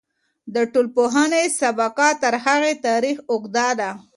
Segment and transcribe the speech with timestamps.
[0.53, 3.89] د ټولنپوهنې سابقه تر هغې تاريخ اوږده ده.